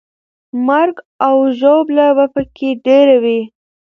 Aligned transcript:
مرګ 0.67 0.95
او 1.27 1.35
ژوبله 1.59 2.07
به 2.17 2.25
پکې 2.33 2.69
ډېره 2.85 3.15
وي. 3.23 3.41